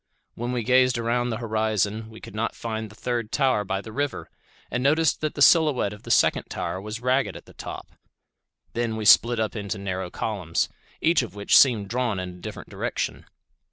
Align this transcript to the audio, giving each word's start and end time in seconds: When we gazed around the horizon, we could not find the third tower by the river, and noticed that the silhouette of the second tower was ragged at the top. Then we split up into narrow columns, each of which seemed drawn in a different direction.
When 0.33 0.51
we 0.51 0.63
gazed 0.63 0.97
around 0.97 1.29
the 1.29 1.37
horizon, 1.37 2.09
we 2.09 2.19
could 2.19 2.33
not 2.33 2.55
find 2.55 2.89
the 2.89 2.95
third 2.95 3.31
tower 3.31 3.63
by 3.63 3.81
the 3.81 3.91
river, 3.91 4.31
and 4.71 4.81
noticed 4.81 5.21
that 5.21 5.35
the 5.35 5.43
silhouette 5.43 5.93
of 5.93 6.01
the 6.01 6.09
second 6.09 6.45
tower 6.49 6.81
was 6.81 7.01
ragged 7.01 7.35
at 7.37 7.45
the 7.45 7.53
top. 7.53 7.91
Then 8.73 8.95
we 8.95 9.05
split 9.05 9.39
up 9.39 9.55
into 9.55 9.77
narrow 9.77 10.09
columns, 10.09 10.69
each 11.01 11.21
of 11.21 11.35
which 11.35 11.55
seemed 11.55 11.87
drawn 11.89 12.19
in 12.19 12.29
a 12.29 12.41
different 12.41 12.69
direction. 12.71 13.27